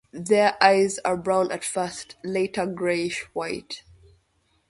[0.13, 3.83] Their eyes are brown at first, later grayish white.